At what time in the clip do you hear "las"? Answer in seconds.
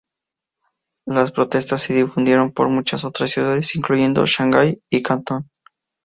1.05-1.31